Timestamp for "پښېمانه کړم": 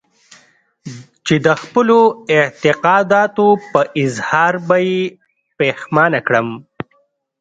5.57-6.47